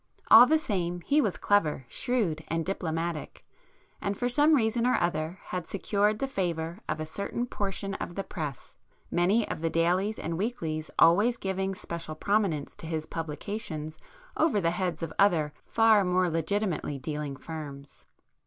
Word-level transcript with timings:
All 0.31 0.47
the 0.47 0.57
same, 0.57 1.01
he 1.01 1.21
was 1.21 1.37
clever, 1.37 1.85
shrewd 1.87 2.43
and 2.47 2.65
diplomatic, 2.65 3.45
and 4.01 4.17
for 4.17 4.27
some 4.27 4.55
reason 4.55 4.87
or 4.87 4.95
other, 4.99 5.37
had 5.49 5.67
secured 5.67 6.17
the 6.17 6.27
favour 6.27 6.79
of 6.89 6.99
a 6.99 7.05
certain 7.05 7.45
portion 7.45 7.93
of 7.93 8.15
the 8.15 8.23
press, 8.23 8.75
many 9.11 9.47
of 9.47 9.61
the 9.61 9.69
dailies 9.69 10.17
and 10.17 10.39
weeklies 10.39 10.89
always 10.97 11.37
giving 11.37 11.75
special 11.75 12.15
prominence 12.15 12.75
to 12.77 12.87
his 12.87 13.05
publications 13.05 13.99
over 14.35 14.59
the 14.59 14.71
heads 14.71 15.03
of 15.03 15.13
other 15.19 15.53
far 15.67 16.03
more 16.03 16.31
legitimately 16.31 16.97
dealing 16.97 17.35
firms. 17.35 18.07